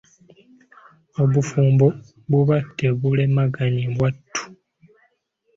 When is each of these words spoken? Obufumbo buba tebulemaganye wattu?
Obufumbo 1.21 1.87
buba 2.31 2.57
tebulemaganye 2.77 3.85
wattu? 3.99 4.43